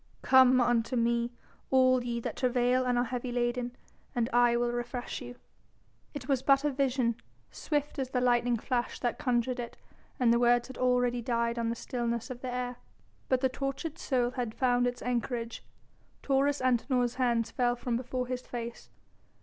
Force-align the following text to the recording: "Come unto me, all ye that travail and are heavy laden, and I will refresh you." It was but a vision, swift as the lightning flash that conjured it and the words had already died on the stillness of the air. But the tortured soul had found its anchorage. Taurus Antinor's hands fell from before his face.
"Come 0.23 0.59
unto 0.59 0.95
me, 0.95 1.31
all 1.69 2.03
ye 2.03 2.19
that 2.21 2.35
travail 2.35 2.85
and 2.85 2.97
are 2.97 3.03
heavy 3.03 3.31
laden, 3.31 3.75
and 4.15 4.29
I 4.33 4.57
will 4.57 4.71
refresh 4.71 5.21
you." 5.21 5.35
It 6.15 6.27
was 6.27 6.41
but 6.41 6.63
a 6.63 6.71
vision, 6.71 7.17
swift 7.51 7.99
as 7.99 8.09
the 8.09 8.19
lightning 8.19 8.57
flash 8.57 8.99
that 8.99 9.19
conjured 9.19 9.59
it 9.59 9.77
and 10.19 10.33
the 10.33 10.39
words 10.39 10.69
had 10.69 10.79
already 10.79 11.21
died 11.21 11.59
on 11.59 11.69
the 11.69 11.75
stillness 11.75 12.31
of 12.31 12.41
the 12.41 12.51
air. 12.51 12.77
But 13.29 13.41
the 13.41 13.49
tortured 13.49 13.99
soul 13.99 14.31
had 14.31 14.55
found 14.55 14.87
its 14.87 15.03
anchorage. 15.03 15.63
Taurus 16.23 16.61
Antinor's 16.61 17.13
hands 17.21 17.51
fell 17.51 17.75
from 17.75 17.95
before 17.95 18.25
his 18.25 18.41
face. 18.41 18.89